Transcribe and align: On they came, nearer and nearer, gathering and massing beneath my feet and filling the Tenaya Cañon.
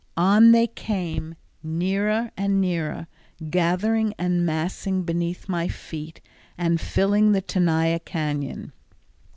On 0.17 0.51
they 0.51 0.65
came, 0.65 1.35
nearer 1.61 2.31
and 2.35 2.59
nearer, 2.59 3.05
gathering 3.51 4.15
and 4.17 4.43
massing 4.43 5.03
beneath 5.03 5.47
my 5.47 5.67
feet 5.67 6.21
and 6.57 6.81
filling 6.81 7.33
the 7.33 7.41
Tenaya 7.43 7.99
Cañon. 7.99 8.71